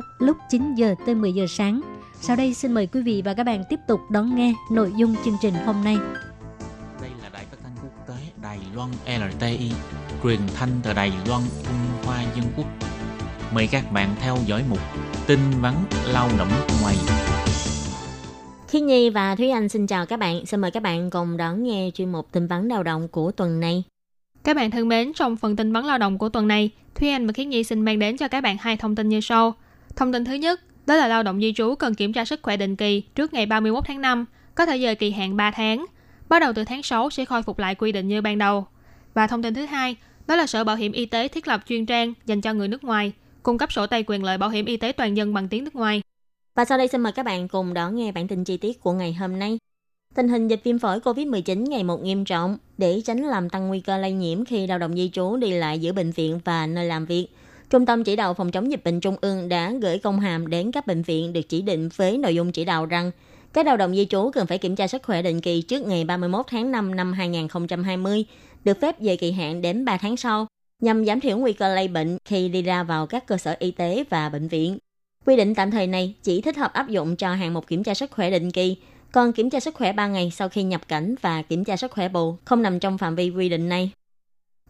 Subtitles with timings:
[0.00, 1.80] sau lúc 9 giờ tới 10 giờ sáng.
[2.20, 5.14] Sau đây xin mời quý vị và các bạn tiếp tục đón nghe nội dung
[5.24, 5.96] chương trình hôm nay.
[7.00, 9.72] Đây là đài phát thanh quốc tế Đài Loan LTI,
[10.22, 12.66] truyền thanh từ Đài Loan, Trung Hoa Dân Quốc.
[13.54, 14.78] Mời các bạn theo dõi mục
[15.26, 15.74] tin vắn
[16.12, 16.96] lao động nước ngoài.
[18.68, 20.46] Khi Nhi và Thúy Anh xin chào các bạn.
[20.46, 23.60] Xin mời các bạn cùng đón nghe chuyên mục tin vắn lao động của tuần
[23.60, 23.84] này.
[24.44, 27.26] Các bạn thân mến, trong phần tin vắn lao động của tuần này, Thúy Anh
[27.26, 29.54] và Khiết Nhi xin mang đến cho các bạn hai thông tin như sau.
[30.00, 32.56] Thông tin thứ nhất, đó là lao động di trú cần kiểm tra sức khỏe
[32.56, 35.86] định kỳ trước ngày 31 tháng 5, có thể dời kỳ hạn 3 tháng.
[36.28, 38.66] Bắt đầu từ tháng 6 sẽ khôi phục lại quy định như ban đầu.
[39.14, 39.96] Và thông tin thứ hai,
[40.26, 42.84] đó là Sở Bảo hiểm Y tế thiết lập chuyên trang dành cho người nước
[42.84, 45.64] ngoài, cung cấp sổ tay quyền lợi bảo hiểm y tế toàn dân bằng tiếng
[45.64, 46.02] nước ngoài.
[46.54, 48.92] Và sau đây xin mời các bạn cùng đón nghe bản tin chi tiết của
[48.92, 49.58] ngày hôm nay.
[50.14, 53.80] Tình hình dịch viêm phổi COVID-19 ngày một nghiêm trọng để tránh làm tăng nguy
[53.80, 56.84] cơ lây nhiễm khi lao động di trú đi lại giữa bệnh viện và nơi
[56.84, 57.28] làm việc.
[57.70, 60.72] Trung tâm chỉ đạo phòng chống dịch bệnh Trung ương đã gửi công hàm đến
[60.72, 63.10] các bệnh viện được chỉ định với nội dung chỉ đạo rằng
[63.52, 66.04] các lao động di trú cần phải kiểm tra sức khỏe định kỳ trước ngày
[66.04, 68.24] 31 tháng 5 năm 2020,
[68.64, 70.46] được phép về kỳ hạn đến 3 tháng sau,
[70.82, 73.70] nhằm giảm thiểu nguy cơ lây bệnh khi đi ra vào các cơ sở y
[73.70, 74.78] tế và bệnh viện.
[75.26, 77.94] Quy định tạm thời này chỉ thích hợp áp dụng cho hàng mục kiểm tra
[77.94, 78.76] sức khỏe định kỳ,
[79.12, 81.92] còn kiểm tra sức khỏe 3 ngày sau khi nhập cảnh và kiểm tra sức
[81.92, 83.90] khỏe bù không nằm trong phạm vi quy định này.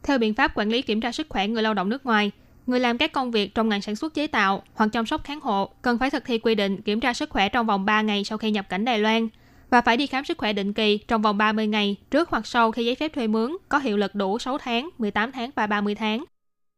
[0.02, 2.30] Theo biện pháp quản lý kiểm tra sức khỏe người lao động nước ngoài,
[2.70, 5.40] người làm các công việc trong ngành sản xuất chế tạo hoặc chăm sóc kháng
[5.40, 8.24] hộ cần phải thực thi quy định kiểm tra sức khỏe trong vòng 3 ngày
[8.24, 9.28] sau khi nhập cảnh Đài Loan
[9.70, 12.72] và phải đi khám sức khỏe định kỳ trong vòng 30 ngày trước hoặc sau
[12.72, 15.94] khi giấy phép thuê mướn có hiệu lực đủ 6 tháng, 18 tháng và 30
[15.94, 16.24] tháng.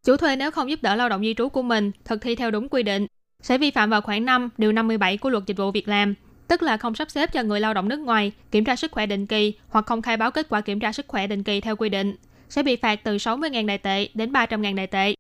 [0.05, 2.51] Chủ thuê nếu không giúp đỡ lao động di trú của mình thực thi theo
[2.51, 3.07] đúng quy định
[3.43, 6.15] sẽ vi phạm vào khoản 5 điều 57 của luật dịch vụ việc làm,
[6.49, 9.07] tức là không sắp xếp cho người lao động nước ngoài kiểm tra sức khỏe
[9.07, 11.77] định kỳ hoặc không khai báo kết quả kiểm tra sức khỏe định kỳ theo
[11.77, 12.17] quy định,
[12.49, 15.15] sẽ bị phạt từ 60.000 đại tệ đến 300.000 đại tệ.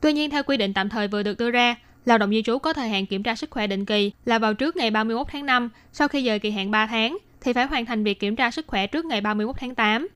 [0.00, 2.58] Tuy nhiên, theo quy định tạm thời vừa được đưa ra, lao động di trú
[2.58, 5.46] có thời hạn kiểm tra sức khỏe định kỳ là vào trước ngày 31 tháng
[5.46, 8.50] 5, sau khi dời kỳ hạn 3 tháng, thì phải hoàn thành việc kiểm tra
[8.50, 10.08] sức khỏe trước ngày 31 tháng 8.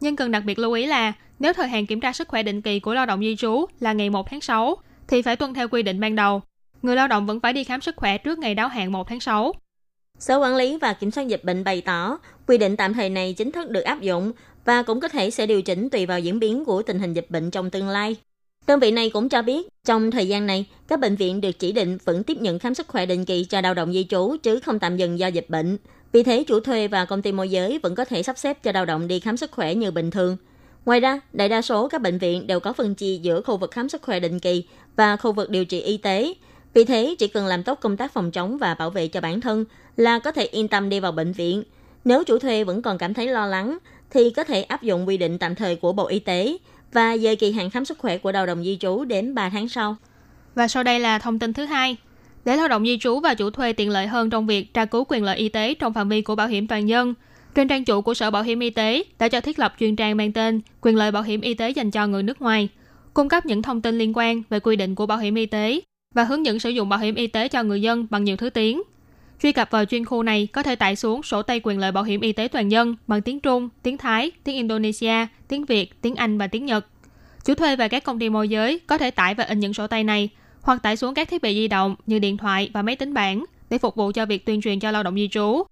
[0.00, 2.62] Nhưng cần đặc biệt lưu ý là, nếu thời hạn kiểm tra sức khỏe định
[2.62, 4.76] kỳ của lao động di trú là ngày 1 tháng 6,
[5.08, 6.42] thì phải tuân theo quy định ban đầu.
[6.82, 9.20] Người lao động vẫn phải đi khám sức khỏe trước ngày đáo hạn 1 tháng
[9.20, 9.52] 6.
[10.18, 13.32] Sở Quản lý và Kiểm soát Dịch bệnh bày tỏ, quy định tạm thời này
[13.32, 14.32] chính thức được áp dụng
[14.64, 17.26] và cũng có thể sẽ điều chỉnh tùy vào diễn biến của tình hình dịch
[17.30, 18.16] bệnh trong tương lai.
[18.68, 21.72] Đơn vị này cũng cho biết, trong thời gian này, các bệnh viện được chỉ
[21.72, 24.60] định vẫn tiếp nhận khám sức khỏe định kỳ cho lao động di trú chứ
[24.60, 25.78] không tạm dừng do dịch bệnh.
[26.12, 28.72] Vì thế, chủ thuê và công ty môi giới vẫn có thể sắp xếp cho
[28.72, 30.36] lao động đi khám sức khỏe như bình thường.
[30.84, 33.70] Ngoài ra, đại đa số các bệnh viện đều có phân chia giữa khu vực
[33.70, 34.64] khám sức khỏe định kỳ
[34.96, 36.34] và khu vực điều trị y tế.
[36.74, 39.40] Vì thế, chỉ cần làm tốt công tác phòng chống và bảo vệ cho bản
[39.40, 39.64] thân
[39.96, 41.62] là có thể yên tâm đi vào bệnh viện.
[42.04, 43.78] Nếu chủ thuê vẫn còn cảm thấy lo lắng,
[44.10, 46.58] thì có thể áp dụng quy định tạm thời của Bộ Y tế
[46.92, 49.68] và dời kỳ hạn khám sức khỏe của lao động di trú đến 3 tháng
[49.68, 49.96] sau.
[50.54, 51.96] Và sau đây là thông tin thứ hai.
[52.44, 55.04] Để lao động di trú và chủ thuê tiện lợi hơn trong việc tra cứu
[55.08, 57.14] quyền lợi y tế trong phạm vi của bảo hiểm toàn dân,
[57.54, 60.16] trên trang chủ của Sở Bảo hiểm Y tế đã cho thiết lập chuyên trang
[60.16, 62.68] mang tên Quyền lợi bảo hiểm y tế dành cho người nước ngoài,
[63.14, 65.80] cung cấp những thông tin liên quan về quy định của bảo hiểm y tế
[66.14, 68.50] và hướng dẫn sử dụng bảo hiểm y tế cho người dân bằng nhiều thứ
[68.50, 68.82] tiếng.
[69.42, 72.04] Truy cập vào chuyên khu này có thể tải xuống sổ tay quyền lợi bảo
[72.04, 76.14] hiểm y tế toàn dân bằng tiếng Trung, tiếng Thái, tiếng Indonesia, tiếng Việt, tiếng
[76.14, 76.86] Anh và tiếng Nhật.
[77.44, 79.86] Chủ thuê và các công ty môi giới có thể tải và in những sổ
[79.86, 80.28] tay này
[80.62, 83.44] hoặc tải xuống các thiết bị di động như điện thoại và máy tính bảng
[83.70, 85.62] để phục vụ cho việc tuyên truyền cho lao động di trú.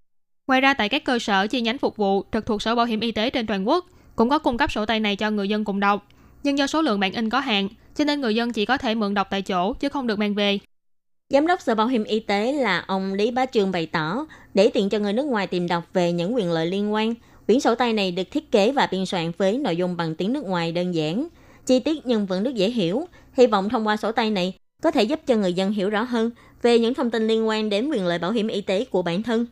[0.47, 3.00] Ngoài ra tại các cơ sở chi nhánh phục vụ trực thuộc Sở Bảo hiểm
[3.00, 5.65] Y tế trên toàn quốc cũng có cung cấp sổ tay này cho người dân
[5.65, 6.09] cùng đọc.
[6.43, 8.94] Nhưng do số lượng bản in có hạn, cho nên người dân chỉ có thể
[8.94, 10.59] mượn đọc tại chỗ chứ không được mang về.
[11.31, 14.69] Giám đốc Sở Bảo hiểm Y tế là ông Lý Bá Trương bày tỏ, để
[14.69, 17.14] tiện cho người nước ngoài tìm đọc về những quyền lợi liên quan,
[17.47, 20.32] quyển sổ tay này được thiết kế và biên soạn với nội dung bằng tiếng
[20.32, 21.28] nước ngoài đơn giản,
[21.66, 23.04] chi tiết nhưng vẫn rất dễ hiểu.
[23.32, 26.03] Hy vọng thông qua sổ tay này có thể giúp cho người dân hiểu rõ
[26.03, 26.31] hơn
[26.62, 29.22] về những thông tin liên quan đến quyền lợi bảo hiểm y tế của bản
[29.22, 29.47] thân.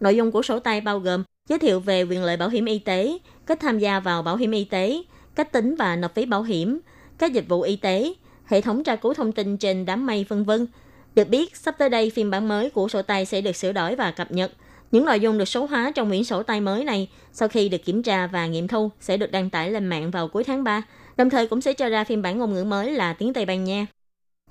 [0.00, 2.78] Nội dung của sổ tay bao gồm giới thiệu về quyền lợi bảo hiểm y
[2.78, 5.02] tế, cách tham gia vào bảo hiểm y tế,
[5.34, 6.80] cách tính và nộp phí bảo hiểm,
[7.18, 8.12] các dịch vụ y tế,
[8.44, 10.66] hệ thống tra cứu thông tin trên đám mây vân vân.
[11.14, 13.96] Được biết, sắp tới đây phiên bản mới của sổ tay sẽ được sửa đổi
[13.96, 14.52] và cập nhật.
[14.90, 17.84] Những nội dung được số hóa trong quyển sổ tay mới này sau khi được
[17.84, 20.82] kiểm tra và nghiệm thu sẽ được đăng tải lên mạng vào cuối tháng 3,
[21.16, 23.64] đồng thời cũng sẽ cho ra phiên bản ngôn ngữ mới là tiếng Tây Ban
[23.64, 23.86] Nha.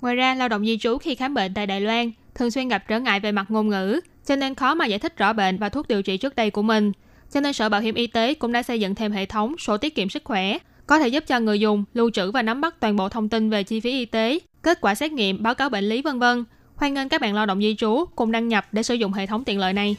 [0.00, 2.84] Ngoài ra, lao động di trú khi khám bệnh tại Đài Loan thường xuyên gặp
[2.88, 5.68] trở ngại về mặt ngôn ngữ, cho nên khó mà giải thích rõ bệnh và
[5.68, 6.92] thuốc điều trị trước đây của mình.
[7.32, 9.76] Cho nên Sở Bảo hiểm Y tế cũng đã xây dựng thêm hệ thống sổ
[9.76, 12.80] tiết kiệm sức khỏe, có thể giúp cho người dùng lưu trữ và nắm bắt
[12.80, 15.68] toàn bộ thông tin về chi phí y tế, kết quả xét nghiệm, báo cáo
[15.68, 16.44] bệnh lý vân vân.
[16.76, 19.26] Hoan nghênh các bạn lao động di trú cùng đăng nhập để sử dụng hệ
[19.26, 19.96] thống tiện lợi này.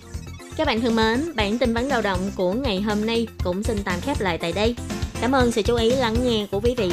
[0.57, 3.77] Các bạn thân mến, bản tin vấn lao động của ngày hôm nay cũng xin
[3.85, 4.75] tạm khép lại tại đây.
[5.21, 6.87] Cảm ơn sự chú ý lắng nghe của quý vị